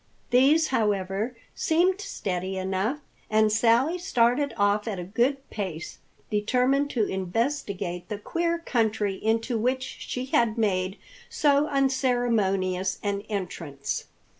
[0.31, 5.99] These, however, seemed steady enough, and Sally started off at a good pace,
[6.31, 10.97] determined to investigate the queer country into which she had made
[11.29, 14.05] so unceremonious an entrance.